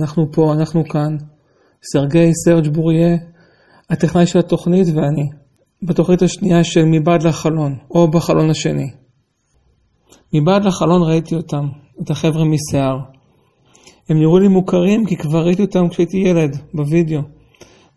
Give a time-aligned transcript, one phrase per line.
[0.00, 1.16] אנחנו פה, אנחנו כאן.
[1.92, 3.16] סרגי סרג' בוריה,
[3.90, 5.28] הטכנאי של התוכנית ואני.
[5.82, 8.90] בתוכנית השנייה של מבעד לחלון, או בחלון השני.
[10.32, 11.68] מבעד לחלון ראיתי אותם,
[12.02, 12.98] את החבר'ה משיער.
[14.08, 17.20] הם נראו לי מוכרים כי כבר ראיתי אותם כשהייתי ילד, בווידאו.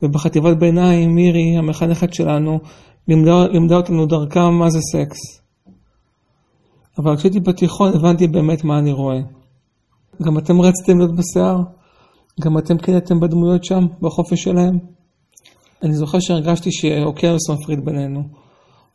[0.01, 2.59] ובחטיבת ביניים, מירי, המחנכת שלנו,
[3.07, 5.19] לימדה, לימדה אותנו דרכם מה זה סקס.
[6.97, 9.19] אבל כשהייתי בתיכון הבנתי באמת מה אני רואה.
[10.23, 11.61] גם אתם רציתם להיות בשיער?
[12.43, 14.79] גם אתם קינאתם בדמויות שם, בחופש שלהם?
[15.83, 18.23] אני זוכר שהרגשתי שאוקיינוס מפריד בינינו.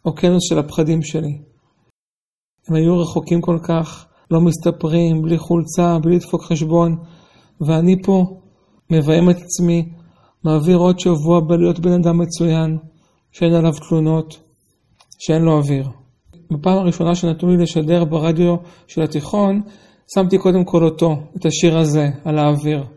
[0.04, 1.38] אוקיינוס של הפחדים שלי.
[2.68, 6.96] הם היו רחוקים כל כך, לא מסתפרים, בלי חולצה, בלי לדפוק חשבון,
[7.60, 8.24] ואני פה,
[8.90, 9.88] מביים את עצמי,
[10.44, 12.78] מעביר עוד שבוע בלהיות בן אדם מצוין,
[13.32, 14.38] שאין עליו תלונות,
[15.18, 15.88] שאין לו אוויר.
[16.50, 18.56] בפעם הראשונה שנתנו לי לשדר ברדיו
[18.86, 19.62] של התיכון,
[20.14, 22.95] שמתי קודם כל אותו, את השיר הזה, על האוויר.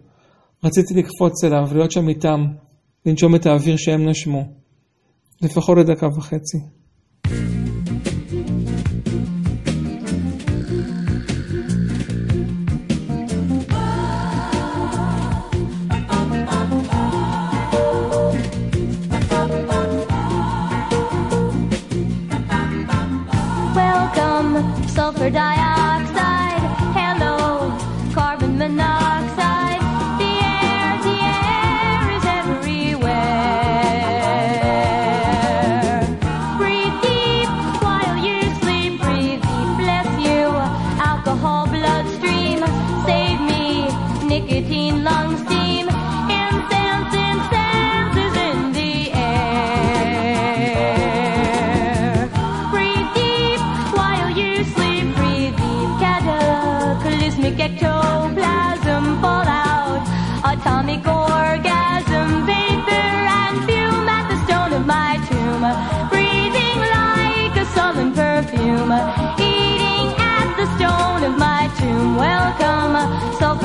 [0.63, 2.45] רציתי לקפוץ אליו, להיות שם איתם,
[3.05, 4.43] לנשום את האוויר שהם נשמו.
[5.41, 6.57] לפחות לדקה וחצי.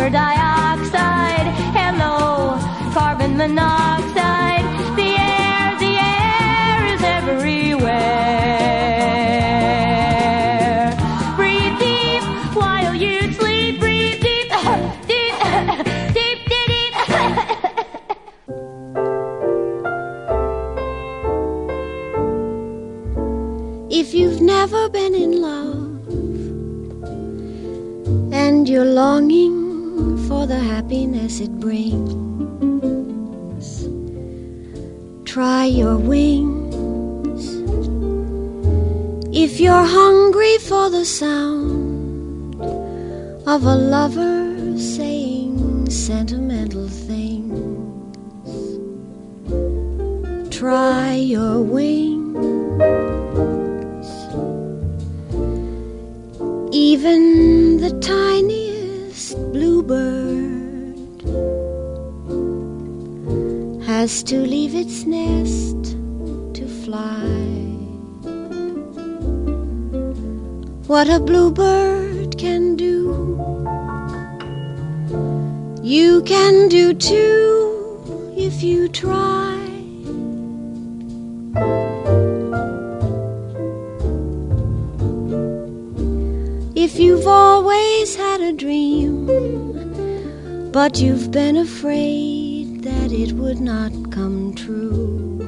[0.04, 1.46] Sulfur dioxide.
[1.72, 2.58] Hello,
[2.92, 4.64] carbon monoxide.
[4.96, 8.04] The air, the air is everywhere.
[11.36, 12.22] Breathe deep
[12.54, 13.80] while you sleep.
[13.80, 14.48] Breathe deep,
[15.08, 15.34] deep,
[16.14, 16.94] deep, deep.
[23.90, 26.08] If you've never been in love
[28.32, 29.63] and you're longing
[30.84, 32.12] happiness it brings,
[35.24, 37.44] try your wings.
[39.34, 42.54] If you're hungry for the sound
[43.46, 44.43] of a lover
[71.04, 73.36] What a bluebird can do,
[75.82, 79.60] you can do too if you try.
[86.74, 89.26] If you've always had a dream,
[90.72, 95.38] but you've been afraid that it would not come true.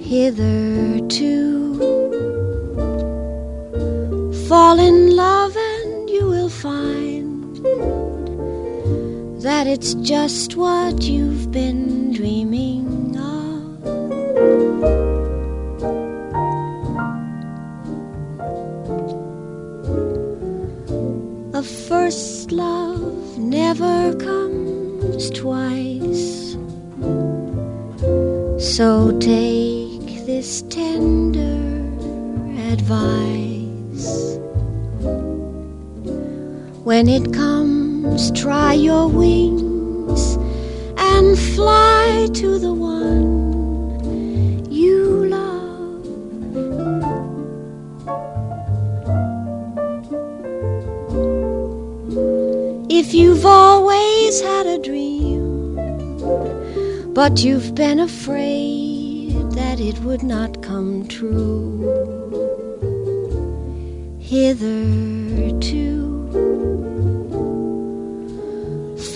[0.00, 1.37] Hitherto,
[9.68, 13.84] it's just what you've been dreaming of.
[21.54, 26.56] A first love never comes twice.
[28.74, 31.58] So take this tender
[32.72, 34.38] advice.
[36.84, 37.47] When it comes,
[38.18, 40.36] try your wings
[40.96, 46.04] and fly to the one you love.
[52.90, 55.76] If you've always had a dream,
[57.14, 61.78] but you've been afraid that it would not come true.
[64.18, 65.17] Hitherto,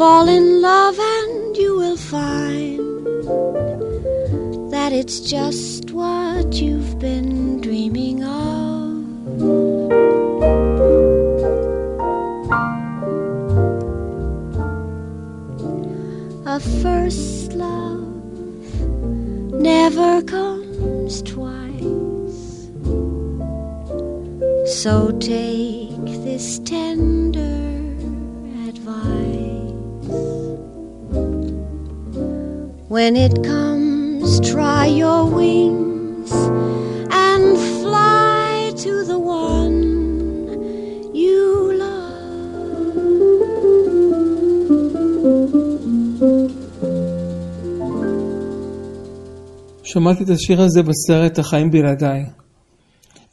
[0.02, 2.80] fall in love and you will find
[4.72, 8.40] that it's just what you've been dreaming of.
[16.54, 18.02] A first love
[19.70, 22.42] never comes twice.
[24.80, 26.81] So take this tender
[49.92, 52.24] שמעתי את השיר הזה בסרט החיים בלעדיי.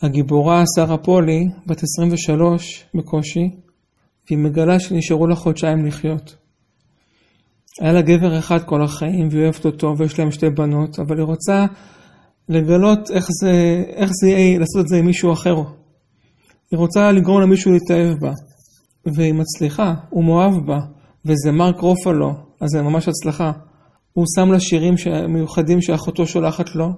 [0.02, 3.50] הגיבורה שרה פולי, בת 23 בקושי,
[4.30, 6.36] והיא מגלה שנשארו לה חודשיים לחיות.
[7.82, 11.26] היה לה גבר אחד כל החיים והיא אוהבת אותו ויש להם שתי בנות, אבל היא
[11.26, 11.66] רוצה
[12.50, 15.56] לגלות איך זה, איך זה יהיה לעשות את זה עם מישהו אחר.
[16.72, 18.32] היא רוצה לגרום למישהו להתאהב בה,
[19.16, 20.80] והיא מצליחה, הוא מאוהב בה,
[21.26, 23.52] וזה מרק רופלו, אז זה ממש הצלחה.
[24.20, 24.94] הוא שם לה שירים
[25.30, 26.90] מיוחדים שאחותו שולחת לו,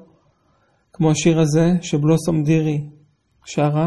[0.93, 2.81] כמו השיר הזה שבלוסום דירי
[3.45, 3.83] שרה.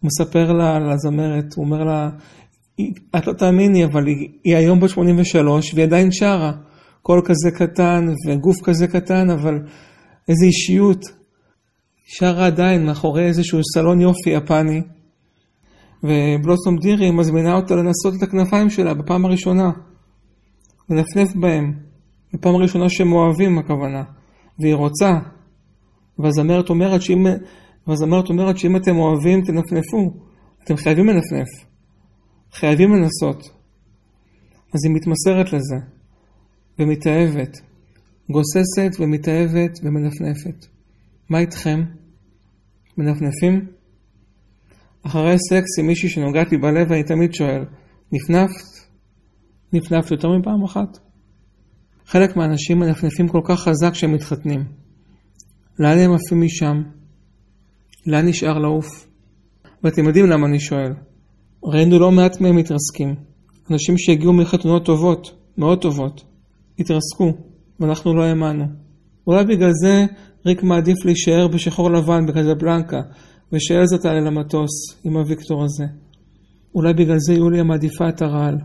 [0.00, 2.10] הוא מספר לה, לזמרת, הוא אומר לה,
[2.78, 6.52] "היא- את לא תאמיני, אבל היא, היא היום בת 83 והיא עדיין שרה.
[7.02, 9.54] קול כזה קטן וגוף כזה קטן, אבל
[10.28, 11.04] איזו אישיות.
[12.04, 14.82] שרה עדיין מאחורי איזשהו סלון יופי יפני.
[16.02, 19.70] ובלוסום דירי מזמינה אותה לנסות את הכנפיים שלה בפעם הראשונה.
[20.90, 21.87] לנפנף בהם.
[22.34, 24.02] בפעם הראשונה שהם אוהבים הכוונה.
[24.58, 25.10] והיא רוצה.
[26.18, 27.26] והזמרת אומרת שאם,
[27.86, 30.14] והזמרת אומרת שאם אתם אוהבים תנפנפו.
[30.64, 31.48] אתם חייבים לנפנף.
[32.52, 33.42] חייבים לנסות.
[34.74, 35.76] אז היא מתמסרת לזה.
[36.78, 37.56] ומתאהבת.
[38.30, 40.66] גוססת ומתאהבת ומנפנפת.
[41.30, 41.82] מה איתכם?
[42.98, 43.66] מנפנפים?
[45.02, 47.64] אחרי סקס עם מישהי שנוגעת לי בלב אני תמיד שואל,
[48.12, 48.88] נפנפת?
[49.72, 51.07] נפנפת יותר מפעם אחת?
[52.10, 54.64] חלק מהאנשים מנפנפים כל כך חזק שהם מתחתנים.
[55.78, 56.82] לאן הם עפים משם?
[58.06, 59.06] לאן נשאר לעוף?
[59.84, 60.92] ואתם יודעים למה אני שואל.
[61.64, 63.14] ראינו לא מעט מהם מתרסקים.
[63.70, 66.24] אנשים שהגיעו מחתונות טובות, מאוד טובות,
[66.78, 67.32] התרסקו,
[67.80, 68.64] ואנחנו לא האמנו.
[69.26, 70.06] אולי בגלל זה
[70.46, 73.00] ריק מעדיף להישאר בשחור לבן בקזבלנקה,
[73.52, 74.70] ושאלזה תעלה למטוס
[75.04, 75.84] עם הוויקטור הזה.
[76.74, 78.56] אולי בגלל זה יוליה מעדיפה את הרעל.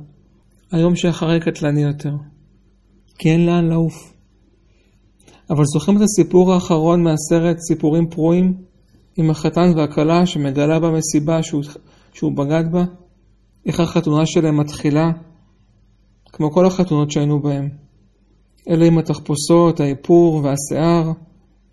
[0.71, 2.32] היום שאחרי קטלני יותר.
[3.17, 4.13] כי אין לאן לעוף.
[5.49, 8.53] אבל זוכרים את הסיפור האחרון מהסרט סיפורים פרועים?
[9.17, 11.63] עם החתן והכלה שמגלה במסיבה שהוא,
[12.13, 12.85] שהוא בגד בה?
[13.65, 15.11] איך החתונה שלהם מתחילה?
[16.25, 17.69] כמו כל החתונות שהיינו בהן.
[18.69, 21.11] אלה עם התחפושות, האיפור והשיער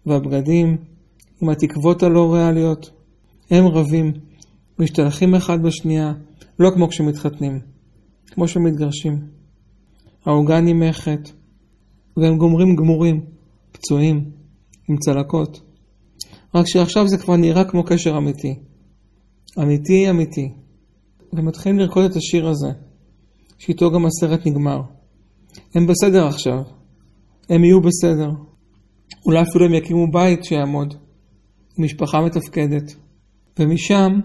[0.06, 0.76] והבגדים,
[1.42, 2.90] עם התקוות הלא ריאליות.
[3.50, 4.12] הם רבים,
[4.78, 6.12] משתלחים אחד בשנייה,
[6.58, 7.60] לא כמו כשמתחתנים,
[8.30, 9.39] כמו שמתגרשים.
[10.24, 11.30] העוגה נמחת,
[12.16, 13.20] והם גומרים גמורים,
[13.72, 14.30] פצועים,
[14.88, 15.60] עם צלקות.
[16.54, 18.54] רק שעכשיו זה כבר נראה כמו קשר אמיתי.
[19.58, 20.52] אמיתי אמיתי.
[21.32, 22.68] ומתחילים לרקוד את השיר הזה,
[23.58, 24.80] שאיתו גם הסרט נגמר.
[25.74, 26.62] הם בסדר עכשיו.
[27.48, 28.30] הם יהיו בסדר.
[29.26, 30.94] אולי אפילו הם יקימו בית שיעמוד.
[31.78, 32.94] משפחה מתפקדת.
[33.58, 34.20] ומשם,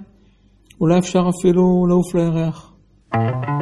[0.81, 2.71] אולי אפשר אפילו לעוף לירח.
[3.13, 3.54] Fly,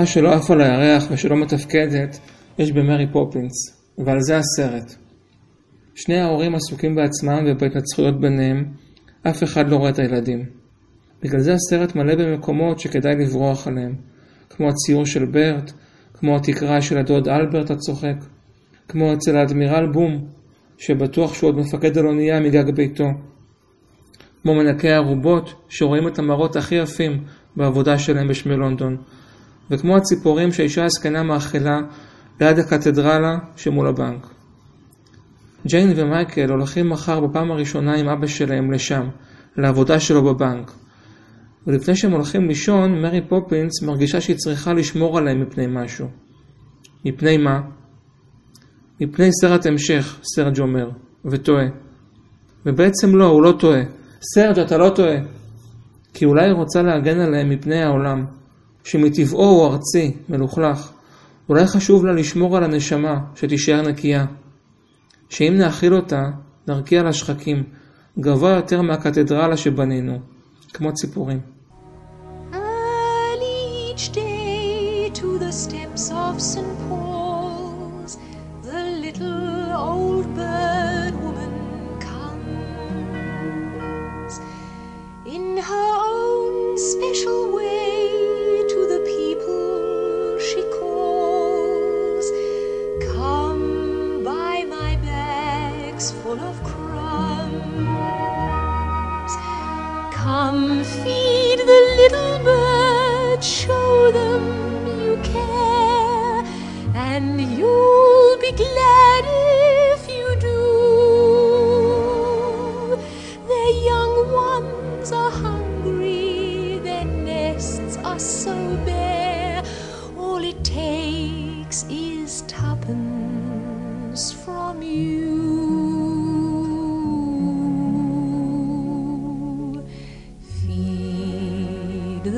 [0.00, 2.18] משפחה שלא עפה על הירח ושלא מתפקדת,
[2.58, 3.52] יש במרי פופינס,
[3.98, 4.94] ועל זה הסרט.
[5.94, 8.64] שני ההורים עסוקים בעצמם ובהתנצחויות ביניהם,
[9.22, 10.44] אף אחד לא רואה את הילדים.
[11.22, 13.94] בגלל זה הסרט מלא במקומות שכדאי לברוח עליהם,
[14.50, 15.72] כמו הציור של ברט,
[16.14, 18.16] כמו התקרה של הדוד אלברט הצוחק,
[18.88, 20.24] כמו אצל האדמירל בום,
[20.78, 23.08] שבטוח שהוא עוד מפקד על אונייה מגג ביתו,
[24.42, 27.24] כמו מנקי ערובות, שרואים את המראות הכי יפים
[27.56, 28.96] בעבודה שלהם בשמי לונדון,
[29.70, 31.78] וכמו הציפורים שהאישה הזקנה מאכילה
[32.40, 34.26] ליד הקתדרלה שמול הבנק.
[35.66, 39.08] ג'יין ומייקל הולכים מחר בפעם הראשונה עם אבא שלהם לשם,
[39.56, 40.72] לעבודה שלו בבנק.
[41.66, 46.06] ולפני שהם הולכים לישון, מרי פופינס מרגישה שהיא צריכה לשמור עליהם מפני משהו.
[47.04, 47.60] מפני מה?
[49.00, 50.90] מפני סרט המשך, סרג' אומר,
[51.24, 51.66] וטועה.
[52.66, 53.80] ובעצם לא, הוא לא טועה.
[54.34, 55.16] סרג', אתה לא טועה.
[56.14, 58.24] כי אולי היא רוצה להגן עליהם מפני העולם,
[58.84, 60.90] שמטבעו הוא ארצי, מלוכלך.
[61.48, 64.26] אולי חשוב לה לשמור על הנשמה, שתישאר נקייה.
[65.28, 66.22] שאם נאכיל אותה,
[66.68, 67.62] נרקיע לה שחקים,
[68.20, 70.18] גבוה יותר מהקתדרלה שבנינו,
[70.72, 71.40] כמו ציפורים.
[72.52, 76.67] Early each day to the steps of St.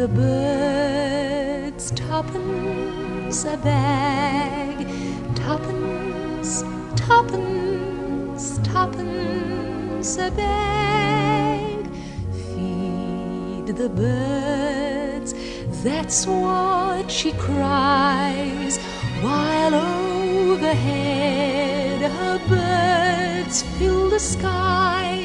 [0.00, 4.88] the birds tuppence a bag,
[5.37, 6.64] tuppence,
[6.97, 11.87] tuppence, tuppence a bag.
[12.33, 15.35] Feed the birds,
[15.85, 18.78] that's what she cries,
[19.21, 19.75] while
[20.54, 21.30] overhead
[22.11, 25.19] her birds fill the skies.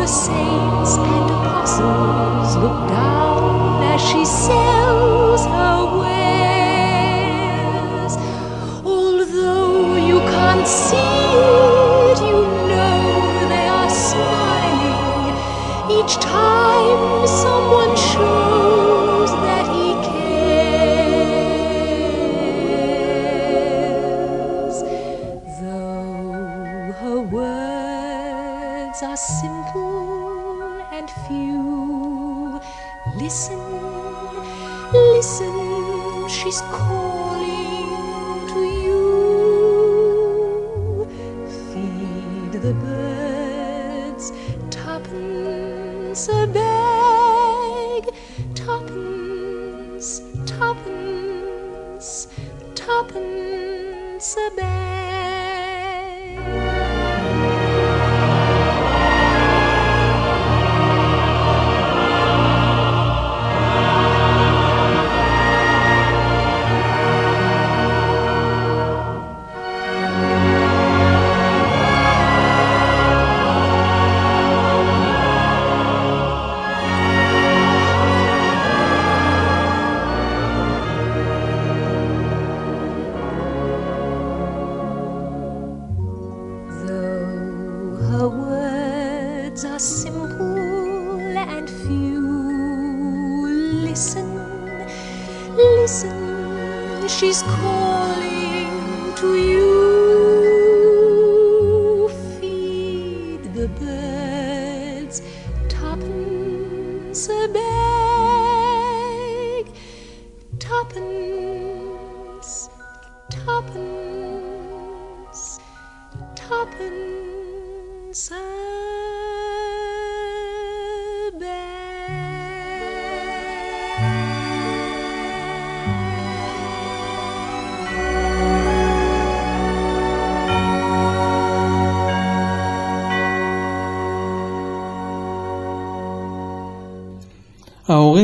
[0.00, 7.36] The saints and apostles look down as she sells her wares.
[8.82, 12.40] Although you can't see it, you
[12.70, 15.36] know they are smiling
[15.90, 17.19] each time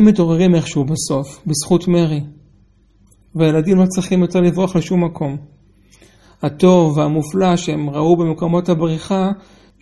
[0.06, 2.20] מתעוררים איכשהו בסוף, בזכות מרי.
[3.34, 5.36] והילדים לא צריכים יותר לברוח לשום מקום.
[6.42, 9.30] הטוב והמופלא שהם ראו במקומות הבריחה,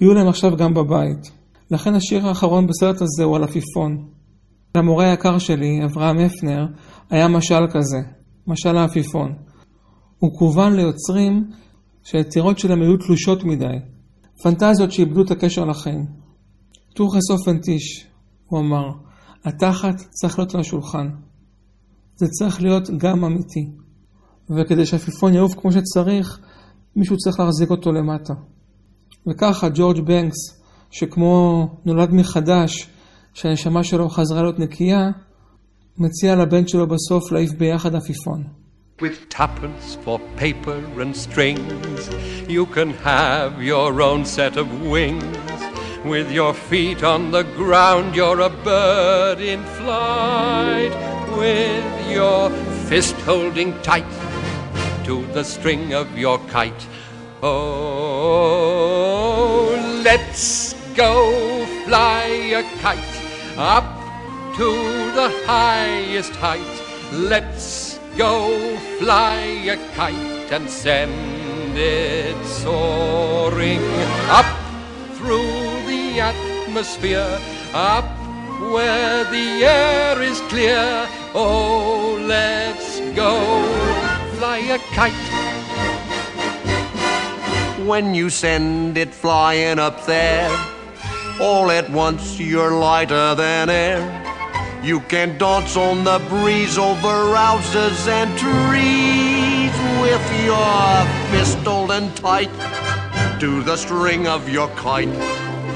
[0.00, 1.30] יהיו להם עכשיו גם בבית.
[1.70, 4.04] לכן השיר האחרון בסרט הזה הוא על עפיפון.
[4.76, 6.66] למורה היקר שלי, אברהם הפנר,
[7.10, 7.98] היה משל כזה,
[8.46, 9.32] משל העפיפון.
[10.18, 11.50] הוא כוון ליוצרים
[12.04, 13.76] שהיצירות שלהם היו תלושות מדי,
[14.42, 16.06] פנטזיות שאיבדו את הקשר לחיים.
[16.94, 18.06] טורחס אופנטיש,
[18.46, 18.90] הוא אמר,
[19.44, 21.08] התחת צריך להיות על השולחן.
[22.16, 23.70] זה צריך להיות גם אמיתי.
[24.50, 26.38] וכדי שהעפיפון יעוף כמו שצריך,
[26.96, 28.34] מישהו צריך להחזיק אותו למטה.
[29.26, 30.36] וככה ג'ורג' בנקס,
[30.90, 32.88] שכמו נולד מחדש,
[33.34, 35.10] שהנשמה שלו חזרה להיות נקייה,
[35.98, 38.44] מציע לבן שלו בסוף להעיף ביחד עפיפון.
[39.00, 42.00] With tuppence for paper and strings,
[42.48, 45.73] you can have your own set of wings.
[46.04, 50.92] With your feet on the ground, you're a bird in flight.
[51.34, 52.50] With your
[52.90, 54.04] fist holding tight
[55.04, 56.86] to the string of your kite.
[57.42, 57.54] Oh,
[60.04, 62.98] let's go fly a kite
[63.56, 63.84] up
[64.56, 64.74] to
[65.14, 66.82] the highest height.
[67.12, 69.38] Let's go fly
[69.68, 73.80] a kite and send it soaring
[74.28, 74.46] up
[75.14, 75.73] through
[76.20, 77.38] atmosphere,
[77.72, 78.04] up
[78.72, 81.08] where the air is clear.
[81.34, 83.40] Oh, let's go
[84.36, 85.12] fly a kite.
[87.84, 90.50] when you send it flying up there.
[91.40, 94.00] All at once you're lighter than air.
[94.82, 102.50] You can dance on the breeze over houses and trees with your fist holding tight
[103.40, 105.08] to the string of your kite.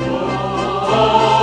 [0.00, 1.37] Oh,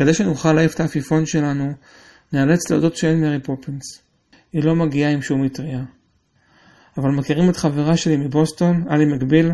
[0.00, 1.72] כדי שנוכל להעיף את העפיפון שלנו,
[2.32, 4.02] נאלץ להודות שאין מרי פופינס.
[4.52, 5.84] היא לא מגיעה עם שום מטריה.
[6.98, 9.50] אבל מכירים את חברה שלי מבוסטון, אלי מקביל?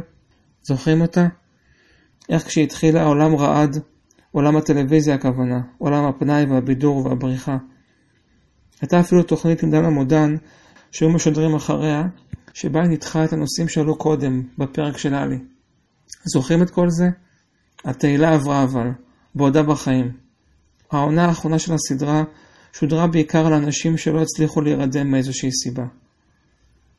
[0.62, 1.26] זוכרים אותה?
[2.28, 3.78] איך כשהתחילה העולם רעד,
[4.32, 7.56] עולם הטלוויזיה הכוונה, עולם הפנאי והבידור והבריחה.
[8.80, 10.36] הייתה אפילו תוכנית עם דנה מודן,
[10.90, 12.02] שהיו משדרים אחריה,
[12.54, 15.38] שבה היא ניתחה את הנושאים שעלו קודם, בפרק של אלי.
[16.24, 17.08] זוכרים את כל זה?
[17.84, 18.90] התהילה עברה אבל,
[19.34, 20.25] בעודה בחיים.
[20.90, 22.24] העונה האחרונה של הסדרה
[22.72, 25.84] שודרה בעיקר לאנשים שלא הצליחו להירדם מאיזושהי סיבה.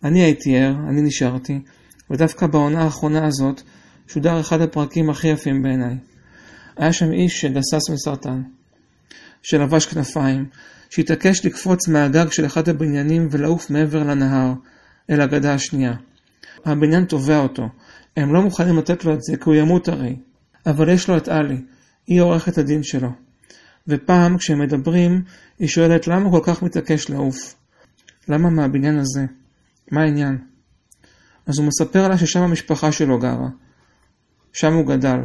[0.04, 1.60] אני הייתי ער, אני נשארתי,
[2.10, 3.62] ודווקא בעונה האחרונה הזאת
[4.08, 5.97] שודר אחד הפרקים הכי יפים בעיניי.
[6.78, 8.41] היה שם איש שגסס מסרטן,
[9.43, 10.45] שלבש כנפיים,
[10.89, 14.54] שהתעקש לקפוץ מהגג של אחד הבניינים ולעוף מעבר לנהר,
[15.10, 15.93] אל הגדה השנייה.
[16.65, 17.69] הבניין תובע אותו,
[18.17, 20.15] הם לא מוכנים לתת לו את זה כי הוא ימות הרי,
[20.65, 21.62] אבל יש לו את עלי,
[22.08, 23.26] היא עורכת הדין שלו.
[23.88, 25.23] ופעם כשהם מדברים,
[25.60, 27.56] היא שואלת למה כל כך מתעקש לעוף?
[28.30, 29.26] למה מהבניין הזה?
[29.91, 30.38] מה העניין?
[31.45, 33.47] אז הוא מספר לה ששם המשפחה שלו גרה.
[34.54, 35.19] שם הוא גדל.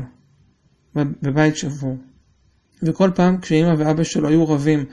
[0.94, 1.96] בבית שבור.
[2.82, 4.84] וכל פעם כשאימא ואבא שלו היו רבים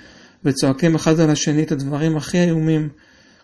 [0.43, 2.89] וצועקים אחד על השני את הדברים הכי איומים,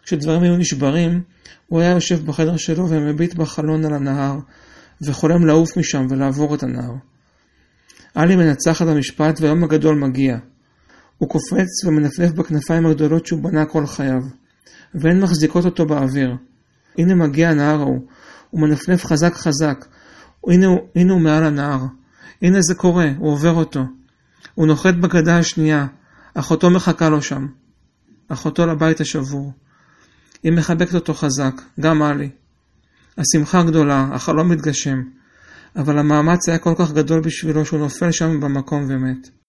[0.04, 1.22] כשדברים היו נשברים,
[1.68, 4.40] הוא היה יושב בחדר שלו ומביט בחלון על הנהר,
[5.02, 6.94] וחולם לעוף משם ולעבור את הנהר.
[8.16, 10.38] עלי מנצח את המשפט והיום הגדול מגיע.
[11.18, 14.24] הוא קופץ ומנפנף בכנפיים הגדולות שהוא בנה כל חייו,
[14.96, 16.36] והן מחזיקות אותו באוויר.
[16.98, 18.08] הנה מגיע הנהר ההוא,
[18.50, 19.86] הוא מנפנף חזק חזק,
[20.48, 21.80] הנה, הנה הוא מעל הנהר.
[22.42, 23.84] הנה זה קורה, הוא עובר אותו.
[24.56, 25.88] הוא נוחת בגדה השנייה,
[26.34, 27.48] אחותו מחכה לו שם.
[28.28, 29.52] אחותו לבית השבור.
[30.44, 32.30] היא מחבקת אותו חזק, גם עלי.
[33.18, 35.02] השמחה גדולה, החלום מתגשם.
[35.76, 39.45] אבל המאמץ היה כל כך גדול בשבילו שהוא נופל שם במקום ומת.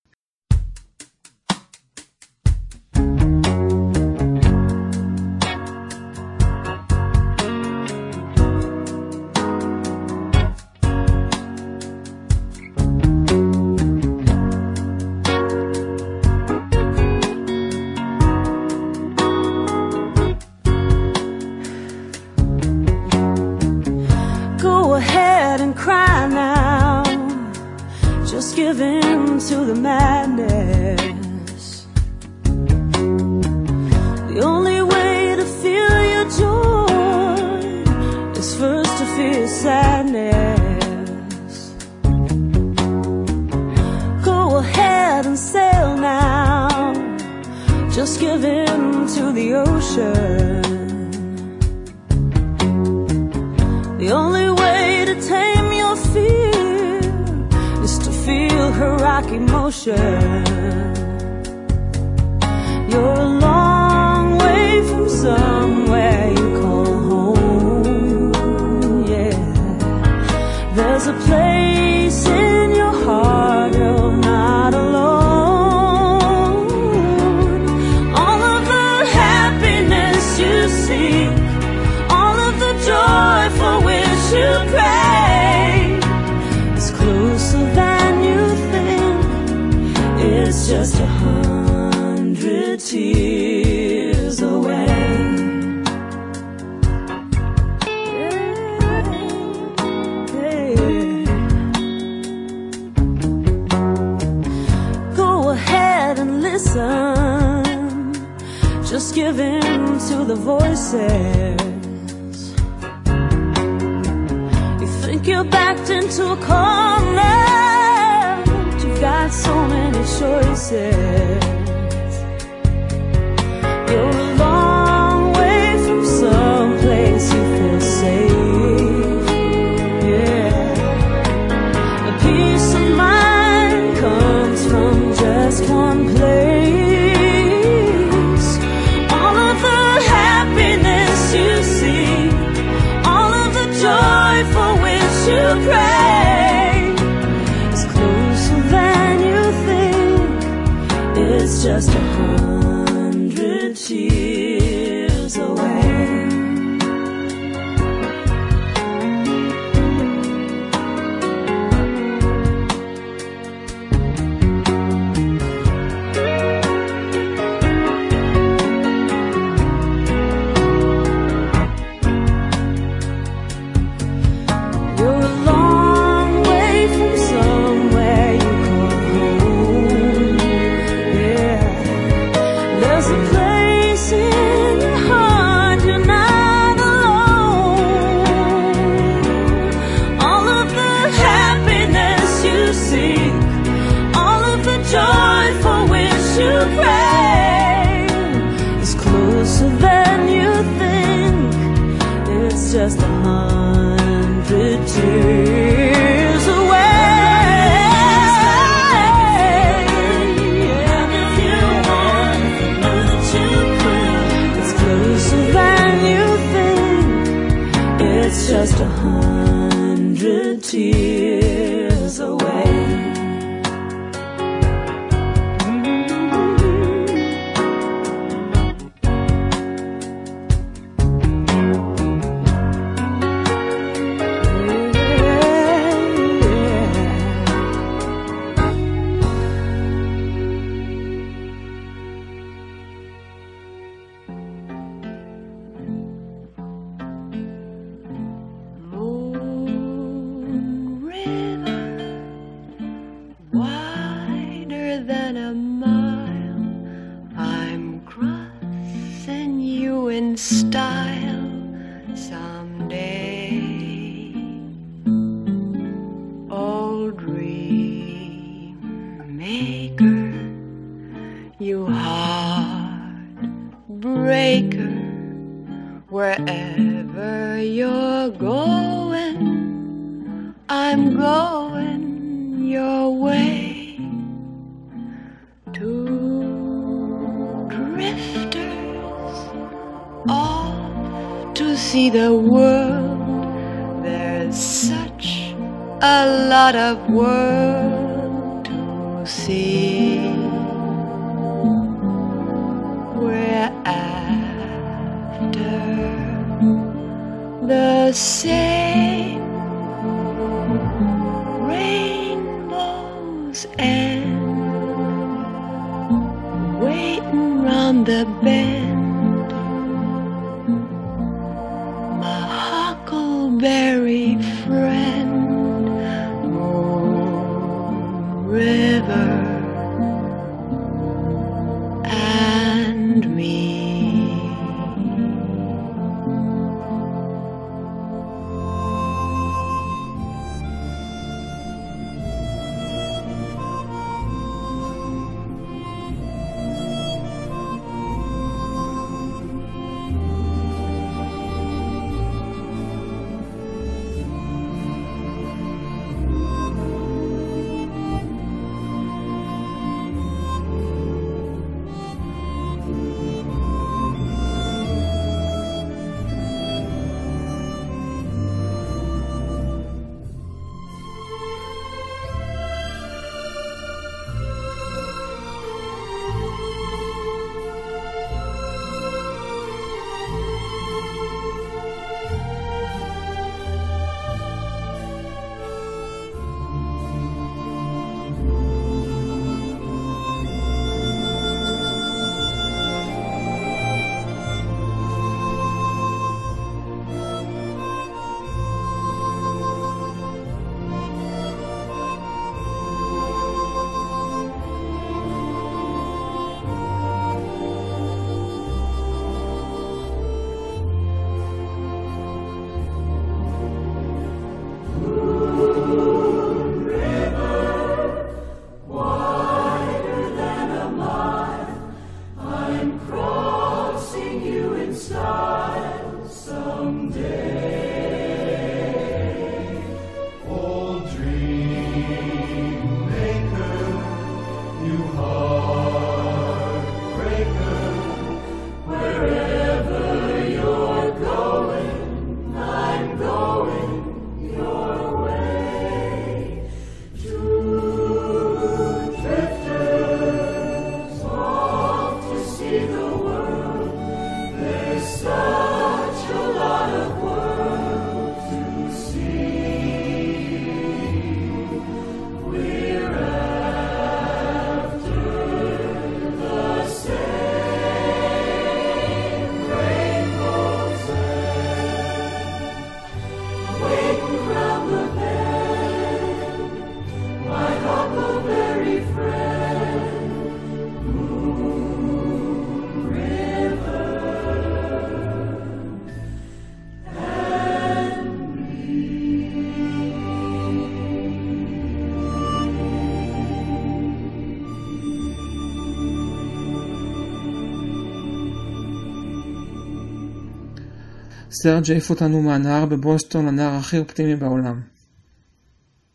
[501.67, 504.81] סרג' העיף אותנו מהנהר בבוסטון לנהר הכי אופטימי בעולם.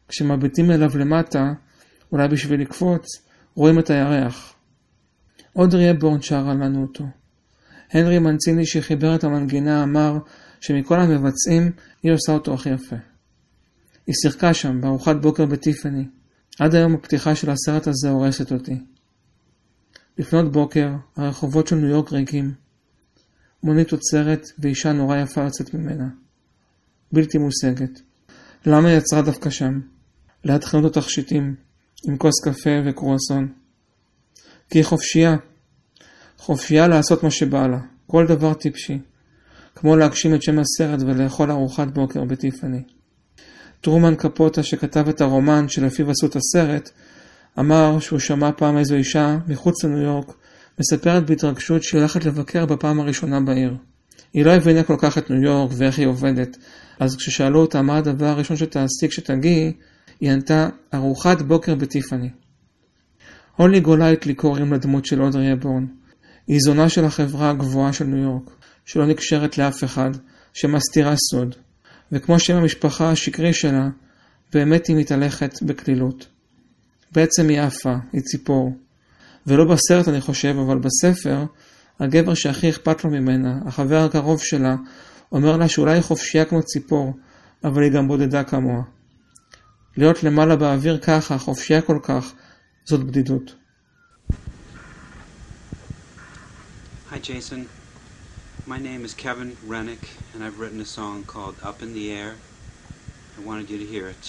[0.07, 1.53] כשמביטים אליו למטה,
[2.11, 3.05] אולי בשביל לקפוץ,
[3.55, 4.53] רואים את הירח.
[5.55, 7.03] אודרי הבורן שרה לנו אותו.
[7.91, 10.17] הנרי מנציני שחיבר את המנגינה אמר
[10.59, 11.71] שמכל המבצעים
[12.03, 12.95] היא עושה אותו הכי יפה.
[14.07, 16.05] היא שיחקה שם בארוחת בוקר בטיפני.
[16.59, 18.81] עד היום הפתיחה של הסרט הזה הורסת אותי.
[20.17, 22.53] לפנות בוקר, הרחובות של ניו יורק ריקים.
[23.63, 26.07] מונית עוצרת ואישה נורא יפה יוצאת ממנה.
[27.11, 28.01] בלתי מושגת.
[28.65, 29.79] למה יצרה דווקא שם?
[30.43, 31.55] ליד חנות התכשיטים,
[32.07, 33.53] עם כוס קפה וקרואסון.
[34.69, 35.35] כי היא חופשייה.
[36.37, 38.99] חופשייה לעשות מה שבא לה, כל דבר טיפשי.
[39.75, 42.83] כמו להגשים את שם הסרט ולאכול ארוחת בוקר בטיפני.
[43.81, 46.89] טרומן קפוטה שכתב את הרומן שלפיו עשו את הסרט,
[47.59, 50.33] אמר שהוא שמע פעם איזו אישה מחוץ לניו יורק
[50.81, 53.75] מספרת בהתרגשות שהיא הולכת לבקר בפעם הראשונה בעיר.
[54.33, 56.57] היא לא הבינה כל כך את ניו יורק ואיך היא עובדת,
[56.99, 59.73] אז כששאלו אותה מה הדבר הראשון שתעשי כשתגיעי,
[60.19, 62.29] היא ענתה ארוחת בוקר בטיפני.
[63.55, 65.85] הולי גולייטלי קוראים לדמות של אודרי הבורן.
[66.47, 68.49] היא זונה של החברה הגבוהה של ניו יורק,
[68.85, 70.11] שלא נקשרת לאף אחד,
[70.53, 71.55] שמסתירה סוד,
[72.11, 73.89] וכמו שם המשפחה השקרי שלה,
[74.53, 76.27] באמת היא מתהלכת בקלילות.
[77.11, 78.71] בעצם היא עפה, היא ציפור.
[79.47, 81.45] ולא בסרט אני חושב, אבל בספר,
[81.99, 84.75] הגבר שהכי אכפת לו ממנה, החבר הקרוב שלה,
[85.31, 87.13] אומר לה שאולי היא חופשייה כמו ציפור,
[87.63, 88.81] אבל היא גם בודדה כמוה.
[89.97, 92.33] להיות למעלה באוויר ככה, חופשייה כל כך,
[92.85, 93.55] זאת בדידות.
[97.11, 97.67] Hi, Jason.
[98.67, 102.31] My name is Kevin Rennick, and I've written a song called Up in the Air.
[103.37, 104.25] I wanted you to hear it.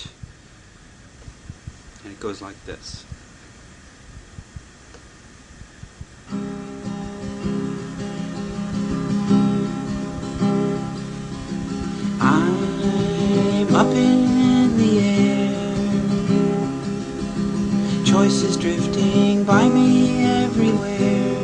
[2.03, 3.05] And it goes like this
[13.83, 15.51] Up in the air,
[18.05, 21.35] choices drifting by me everywhere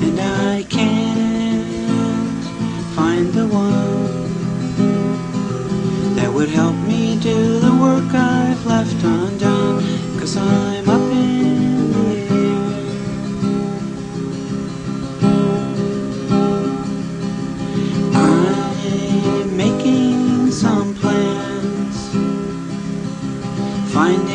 [0.00, 2.44] and I can't
[2.96, 4.32] find the one
[6.16, 9.84] that would help me do the work I've left undone.
[10.18, 10.73] Cause I'm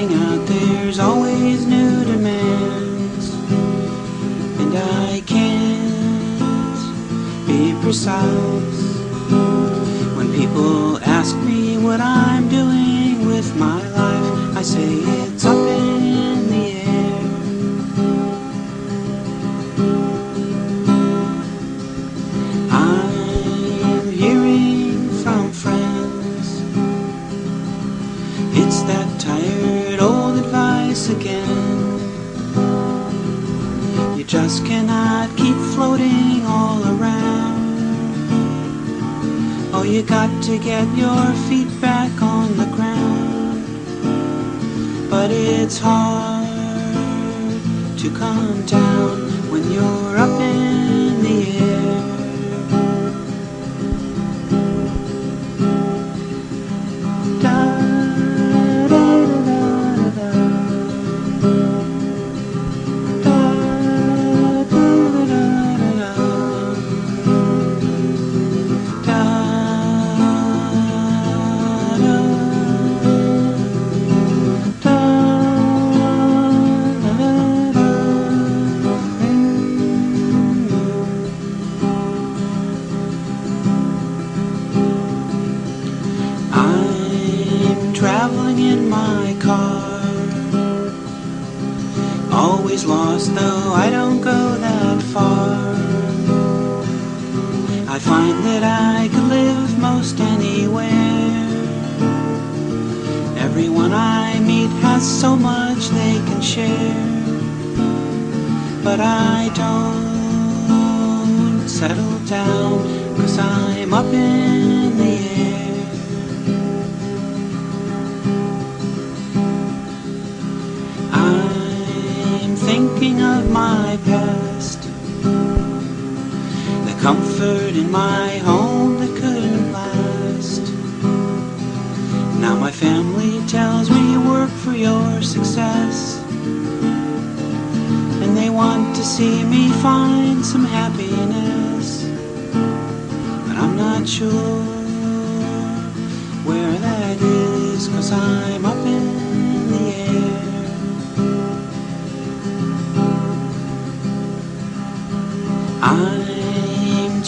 [0.07, 3.33] out there's always new demands
[4.61, 6.79] and I can't
[7.45, 8.79] be precise
[10.15, 14.57] when people ask me what I'm doing with my life.
[14.57, 15.78] I say it's up
[34.29, 37.57] just cannot keep floating all around.
[39.73, 43.65] Oh, you got to get your feet back on the ground.
[45.09, 46.45] But it's hard
[47.97, 50.68] to come down when you're up in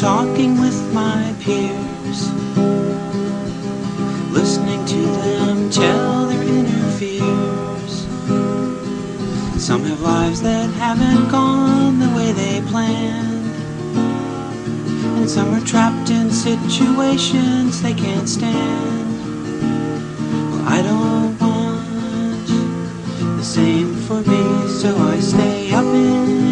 [0.02, 2.32] talking with my peers,
[4.32, 8.08] listening to them tell their inner fears.
[9.64, 13.46] Some have lives that haven't gone the way they planned,
[15.20, 19.22] and some are trapped in situations they can't stand.
[20.50, 22.48] Well, I don't want
[23.38, 26.51] the same for me, so I stay up in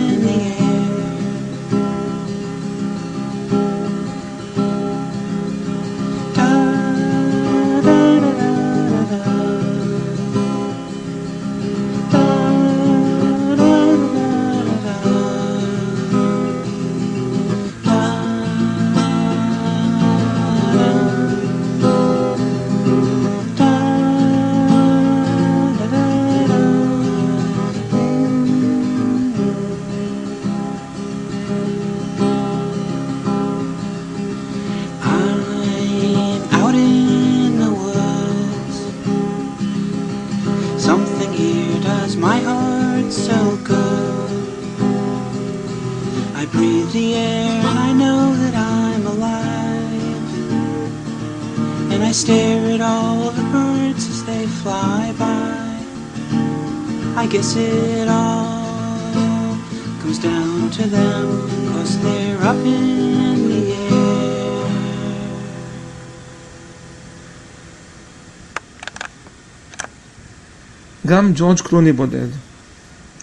[71.36, 72.28] ג'ורג' קלוני בודד,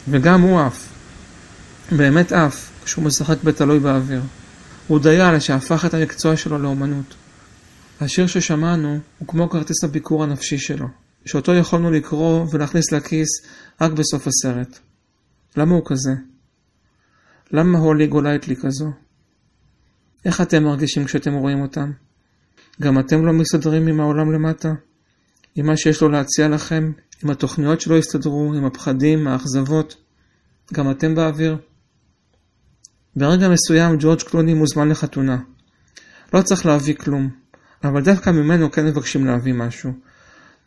[0.09, 0.89] וגם הוא עף.
[1.93, 4.23] באמת עף, כשהוא משחק בתלוי באוויר.
[4.87, 7.15] הוא דייל שהפך את המקצוע שלו לאומנות.
[8.01, 10.87] השיר ששמענו הוא כמו כרטיס הביקור הנפשי שלו,
[11.25, 13.29] שאותו יכולנו לקרוא ולהכניס לכיס
[13.81, 14.79] רק בסוף הסרט.
[15.57, 16.15] למה הוא כזה?
[17.53, 18.91] למה הולי גולייטלי כזו?
[20.25, 21.93] איך אתם מרגישים כשאתם רואים אותם?
[22.83, 24.75] גם אתם לא מסתדרים עם העולם למטה?
[25.55, 26.93] עם מה שיש לו להציע לכם?
[27.25, 28.53] עם התוכניות שלא הסתדרו?
[28.55, 29.97] עם הפחדים, האכזבות?
[30.75, 31.57] גם אתם באוויר?
[33.17, 35.39] ברגע מסוים ג'ורג' קלוני מוזמן לחתונה.
[36.35, 37.31] לא צריך להביא כלום,
[37.85, 39.93] אבל דווקא ממנו כן מבקשים להביא משהו.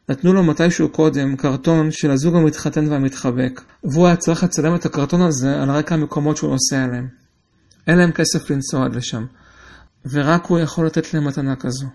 [0.10, 5.22] נתנו לו מתישהו קודם קרטון של הזוג המתחתן והמתחבק, והוא היה צריך לצלם את הקרטון
[5.22, 7.08] הזה על רקע המקומות שהוא נוסע אליהם.
[7.88, 9.26] אין להם כסף לנסוע עד לשם,
[10.12, 11.86] ורק הוא יכול לתת להם מתנה כזו.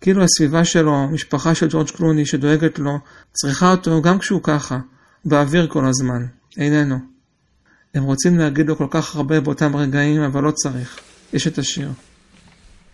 [0.00, 2.98] כאילו הסביבה שלו, המשפחה של ג'ורג' קלוני שדואגת לו,
[3.32, 4.78] צריכה אותו גם כשהוא ככה,
[5.24, 6.26] באוויר כל הזמן,
[6.58, 6.98] איננו.
[7.94, 11.00] הם רוצים להגיד לו כל כך הרבה באותם רגעים, אבל לא צריך.
[11.32, 11.90] יש את השיר.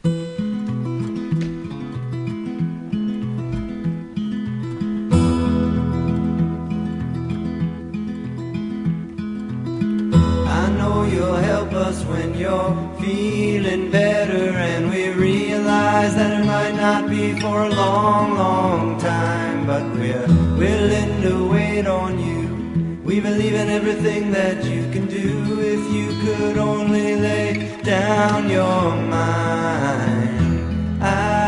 [0.05, 0.09] I
[11.23, 17.39] you'll help us when you're feeling better, and we realize that it might not be
[17.41, 20.27] for a long, long time, but we're
[20.63, 22.43] willing to wait on you.
[23.05, 27.51] We believe in everything that you can do if you could only lay
[27.83, 28.85] down your
[29.19, 30.33] mind.
[31.03, 31.42] I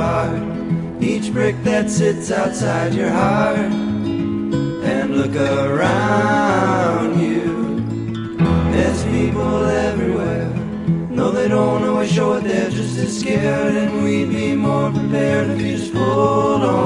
[0.00, 0.40] apart
[1.02, 3.70] each brick that sits outside your heart
[4.92, 7.76] and look around you.
[8.72, 10.48] There's people everywhere.
[11.10, 15.50] No, they don't always show it, they're just as scared, and we'd be more prepared
[15.50, 16.79] if you just pulled on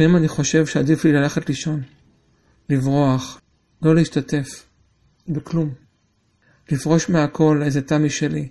[0.00, 1.82] לפעמים אני חושב שעדיף לי ללכת לישון,
[2.70, 3.40] לברוח,
[3.82, 4.68] לא להשתתף,
[5.28, 5.74] בכלום.
[6.70, 8.48] לפרוש מהכל לאיזה תא משלי.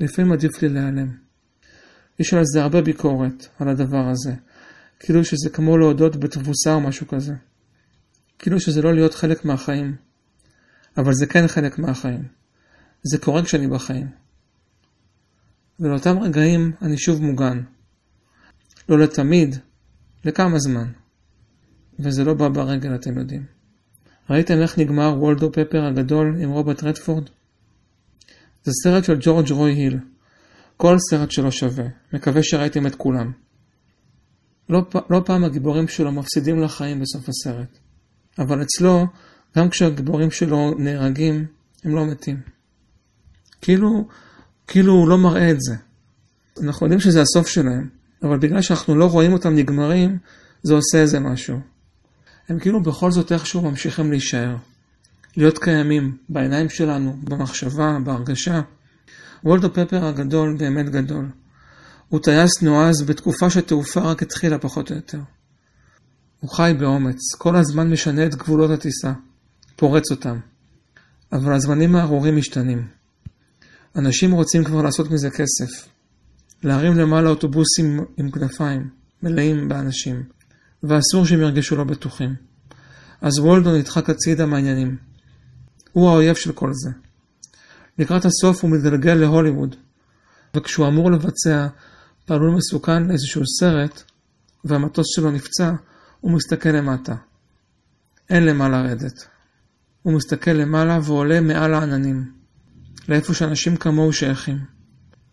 [0.00, 1.08] לפעמים עדיף לי להיעלם.
[2.18, 4.34] יש על זה הרבה ביקורת, על הדבר הזה.
[5.00, 7.34] כאילו שזה כמו להודות בתבוסה או משהו כזה.
[8.38, 9.96] כאילו שזה לא להיות חלק מהחיים.
[10.96, 12.28] אבל זה כן חלק מהחיים.
[13.02, 14.08] זה קורה כשאני בחיים.
[15.80, 17.62] ולאותם רגעים אני שוב מוגן.
[18.88, 19.56] לא לתמיד,
[20.24, 20.92] לכמה זמן.
[21.98, 23.44] וזה לא בא ברגל, אתם יודעים.
[24.30, 27.24] ראיתם איך נגמר וולדו פפר הגדול עם רוברט רדפורד?
[28.64, 29.98] זה סרט של ג'ורג' רוי היל.
[30.76, 31.84] כל סרט שלו שווה.
[32.12, 33.32] מקווה שראיתם את כולם.
[34.68, 37.78] לא, לא פעם הגיבורים שלו מפסידים לחיים בסוף הסרט.
[38.38, 39.06] אבל אצלו,
[39.56, 41.46] גם כשהגיבורים שלו נהרגים,
[41.84, 42.40] הם לא מתים.
[43.60, 44.08] כאילו,
[44.66, 45.74] כאילו הוא לא מראה את זה.
[46.62, 47.88] אנחנו יודעים שזה הסוף שלהם,
[48.24, 50.18] אבל בגלל שאנחנו לא רואים אותם נגמרים,
[50.62, 51.60] זה עושה איזה משהו.
[52.48, 54.56] הם כאילו בכל זאת איכשהו ממשיכים להישאר.
[55.36, 58.60] להיות קיימים בעיניים שלנו, במחשבה, בהרגשה.
[59.44, 61.28] וולדו פפר הגדול באמת גדול.
[62.08, 65.20] הוא טייס נועז בתקופה שהתעופה רק התחילה פחות או יותר.
[66.40, 69.12] הוא חי באומץ, כל הזמן משנה את גבולות הטיסה,
[69.76, 70.38] פורץ אותם.
[71.32, 72.88] אבל הזמנים הארורים משתנים.
[73.96, 75.93] אנשים רוצים כבר לעשות מזה כסף.
[76.64, 78.90] להרים למעלה אוטובוסים עם כנפיים,
[79.22, 80.22] מלאים באנשים,
[80.82, 82.34] ואסור שהם ירגשו לא בטוחים.
[83.20, 84.96] אז וולדו נדחק הצידה מהעניינים.
[85.92, 86.90] הוא האויב של כל זה.
[87.98, 89.76] לקראת הסוף הוא מתגלגל להוליווד,
[90.54, 91.66] וכשהוא אמור לבצע
[92.24, 94.02] פעלול מסוכן לאיזשהו סרט,
[94.64, 95.72] והמטוס שלו נפצע,
[96.20, 97.14] הוא מסתכל למטה.
[98.30, 99.26] אין למה לרדת.
[100.02, 102.32] הוא מסתכל למעלה ועולה מעל העננים,
[103.08, 104.73] לאיפה שאנשים כמוהו שייכים.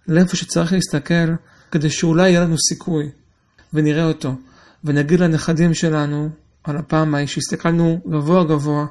[0.07, 1.33] לאיפה שצריך להסתכל
[1.71, 3.09] כדי שאולי יהיה לנו סיכוי,
[3.73, 4.35] ונראה אותו,
[4.83, 6.29] ונגיד לנכדים שלנו
[6.63, 8.85] על הפעם ההיא שהסתכלנו גבוה גבוה,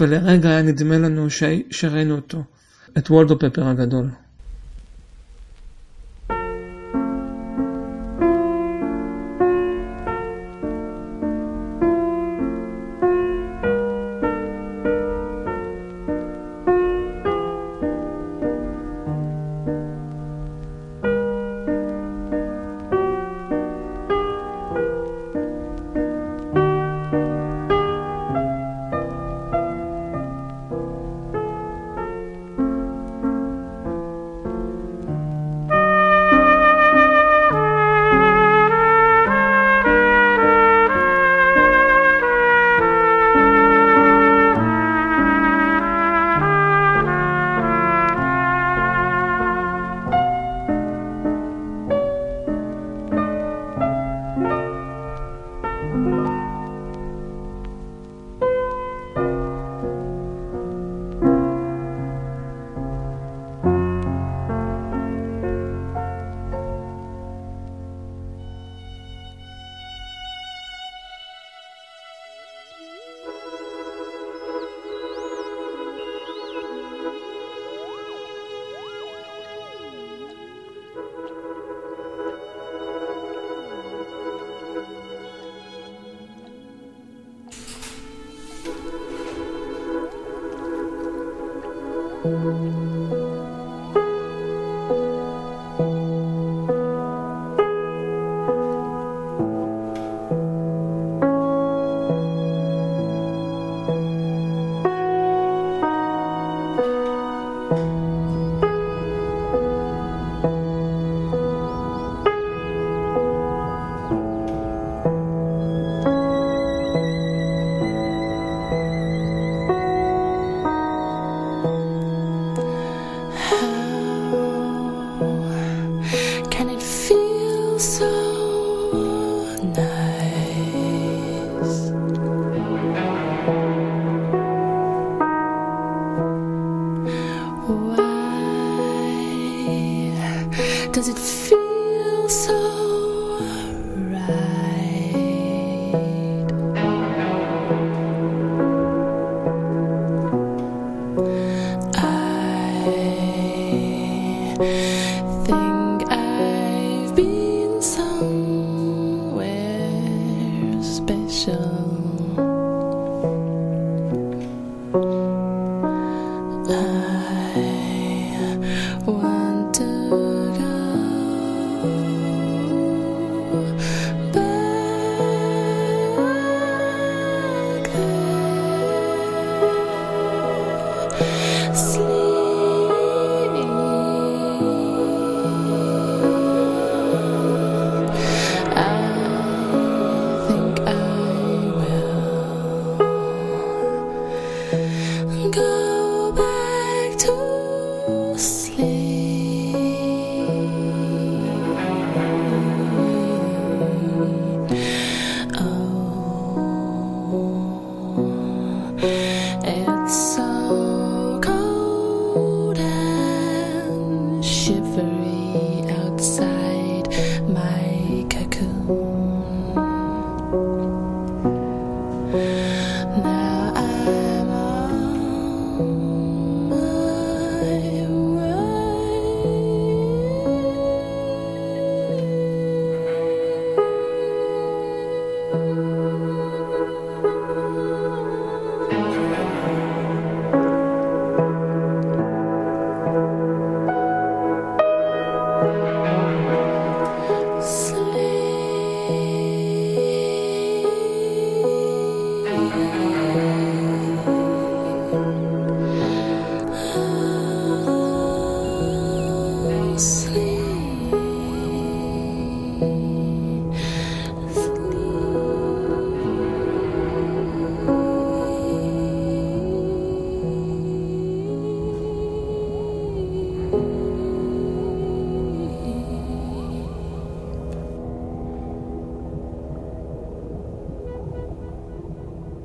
[0.00, 1.26] ולרגע היה נדמה לנו.
[1.70, 2.44] שראינו אותו,
[2.98, 4.10] את וולדו פפר הגדול.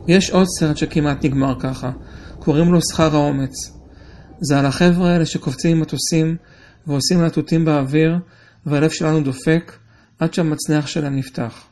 [0.07, 1.91] יש עוד סרט שכמעט נגמר ככה,
[2.39, 3.51] קוראים לו שכר האומץ.
[4.41, 6.37] זה על החבר'ה האלה שקופצים עם מטוסים
[6.87, 8.17] ועושים להטוטים באוויר,
[8.65, 9.77] והלב שלנו דופק
[10.19, 11.63] עד שהמצנח שלהם נפתח.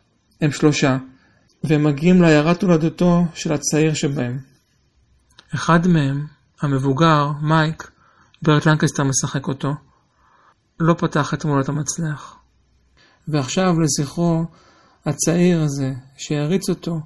[0.42, 0.98] הם שלושה,
[1.64, 4.40] והם מגיעים לעיירת הולדתו של הצעיר שבהם.
[5.56, 6.26] אחד מהם,
[6.62, 7.92] המבוגר, מייק,
[8.42, 9.74] ברט לנקסטר משחק אותו,
[10.80, 12.36] לא פתח את המצנח.
[13.28, 14.46] ועכשיו לזכרו,
[15.06, 17.00] הצעיר הזה, שהעריץ אותו,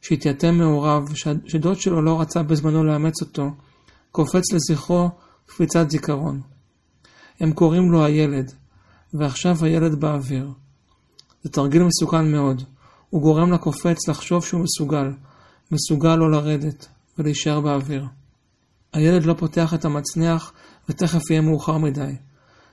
[0.00, 1.04] שהתייתם מהוריו,
[1.46, 3.50] שדוד שלו לא רצה בזמנו לאמץ אותו,
[4.12, 5.08] קופץ לזכרו
[5.46, 6.40] קפיצת זיכרון.
[7.40, 8.52] הם קוראים לו הילד,
[9.14, 10.50] ועכשיו הילד באוויר.
[11.42, 12.62] זה תרגיל מסוכן מאוד.
[13.10, 15.12] הוא גורם לקופץ לחשוב שהוא מסוגל,
[15.72, 16.88] מסוגל לא לרדת
[17.18, 18.06] ולהישאר באוויר.
[18.92, 20.52] הילד לא פותח את המצנח
[20.88, 22.12] ותכף יהיה מאוחר מדי.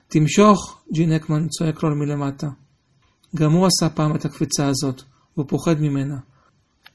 [0.08, 0.82] תמשוך!
[0.92, 2.48] ג'ין הקמן צועק לו מלמטה.
[3.36, 5.02] גם הוא עשה פעם את הקפיצה הזאת,
[5.36, 6.16] והוא פוחד ממנה.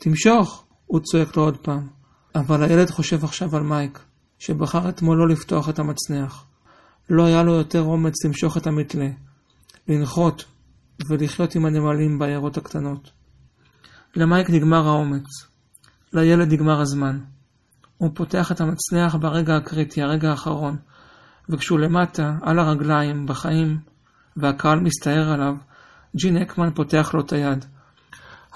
[0.04, 0.66] תמשוך!
[0.86, 1.88] הוא צועק לו עוד פעם.
[2.36, 3.99] אבל הילד חושב עכשיו על מייק,
[4.39, 6.45] שבחר אתמול לא לפתוח את המצנח.
[7.10, 9.08] לא היה לו יותר אומץ למשוך את המתלה,
[9.88, 10.45] לנחות
[11.10, 13.12] ולחיות עם הנמלים בעיירות הקטנות.
[14.16, 15.26] למייק נגמר האומץ.
[16.14, 17.20] לילד נגמר הזמן.
[17.97, 20.78] הוא פותח את המצנח ברגע הקריטי, הרגע האחרון,
[21.49, 23.78] וכשהוא למטה, על הרגליים, בחיים,
[24.38, 25.56] והקהל מסתער עליו,
[26.16, 27.66] ג'ין הקמן פותח לו את היד.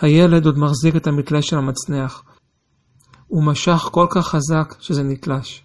[0.01, 2.23] הילד עוד מחזיק את המתלה של המצנח.
[3.27, 5.63] הוא משך כל כך חזק שזה נתלש.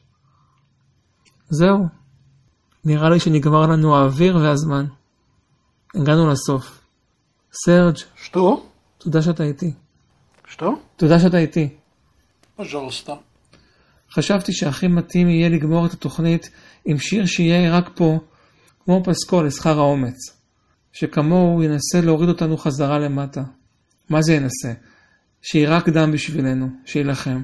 [1.49, 1.87] זהו.
[2.85, 4.87] נראה לי שנגמר לנו האוויר והזמן.
[5.95, 6.81] הגענו לסוף.
[7.53, 7.97] סרג'.
[8.17, 8.67] שטו?
[8.99, 9.73] תודה שאתה איתי.
[10.47, 10.77] שטו?
[10.97, 11.69] תודה שאתה איתי.
[12.57, 13.15] פג'רסטה.
[14.13, 16.51] חשבתי שהכי מתאים יהיה לגמור את התוכנית
[16.85, 18.19] עם שיר שיהיה רק פה,
[18.85, 20.17] כמו פסקול לשכר האומץ,
[20.93, 23.43] שכמוהו ינסה להוריד אותנו חזרה למטה.
[24.11, 24.73] מה זה ינסה?
[25.43, 27.43] שיירק דם בשבילנו, שיילחם.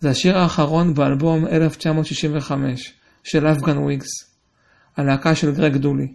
[0.00, 2.92] זה השיר האחרון באלבום 1965
[3.24, 4.08] של Afghan Whigs,
[4.96, 6.14] הלהקה של גרג דולי.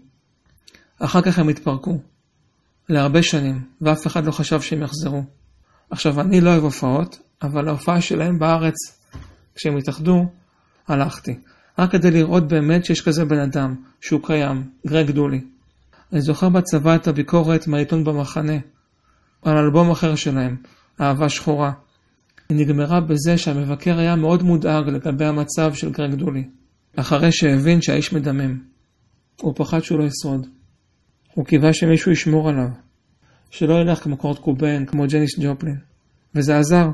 [0.99, 1.99] אחר כך הם התפרקו,
[2.89, 5.23] להרבה שנים, ואף אחד לא חשב שהם יחזרו.
[5.89, 8.75] עכשיו, אני לא אוהב הופעות, אבל ההופעה שלהם בארץ,
[9.55, 10.25] כשהם התאחדו,
[10.87, 11.39] הלכתי.
[11.79, 15.41] רק כדי לראות באמת שיש כזה בן אדם, שהוא קיים, גרג דולי.
[16.13, 18.57] אני זוכר בצבא את הביקורת מהעיתון במחנה,
[19.45, 20.55] על אלבום אחר שלהם,
[21.01, 21.71] אהבה שחורה.
[22.49, 26.43] היא נגמרה בזה שהמבקר היה מאוד מודאג לגבי המצב של גרג דולי,
[26.95, 28.59] אחרי שהבין שהאיש מדמם.
[29.41, 30.47] הוא פחד שהוא לא ישרוד.
[31.33, 32.67] הוא קיווה שמישהו ישמור עליו,
[33.51, 35.77] שלא ילך כמו קורט קובן, כמו ג'ניס ג'ופלין.
[36.35, 36.89] וזה עזר.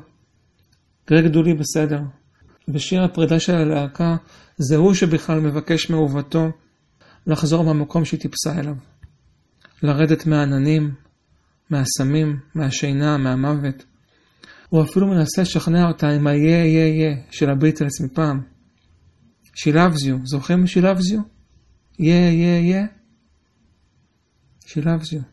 [1.09, 2.01] גרג דולי בסדר.
[2.67, 4.15] בשיר הפרידה של הלהקה,
[4.57, 6.47] זה הוא שבכלל מבקש מאהובתו
[7.27, 8.75] לחזור מהמקום שהיא טיפסה אליו.
[9.83, 10.91] לרדת מהעננים,
[11.71, 13.85] מהסמים, מהשינה, מהמוות.
[14.69, 18.41] הוא אפילו מנסה לשכנע אותה עם ה-yeah yeah yeah של הביטלס מפעם.
[19.45, 21.19] She loves you, זוכרים She loves you?
[21.99, 22.87] yeah yeah yeah?
[24.65, 25.30] She loves you.